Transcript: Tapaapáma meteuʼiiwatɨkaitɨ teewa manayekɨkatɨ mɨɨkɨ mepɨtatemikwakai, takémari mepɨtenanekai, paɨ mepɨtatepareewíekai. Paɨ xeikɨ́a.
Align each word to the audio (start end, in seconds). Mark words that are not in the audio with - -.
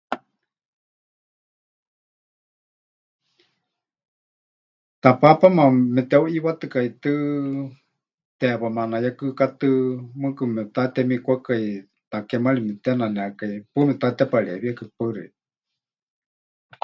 Tapaapáma 5.01 5.63
meteuʼiiwatɨkaitɨ 5.95 7.11
teewa 8.39 8.67
manayekɨkatɨ 8.77 9.69
mɨɨkɨ 10.21 10.43
mepɨtatemikwakai, 10.55 11.63
takémari 12.11 12.61
mepɨtenanekai, 12.67 13.53
paɨ 13.71 13.81
mepɨtatepareewíekai. 13.89 14.87
Paɨ 14.97 15.09
xeikɨ́a. 15.15 16.75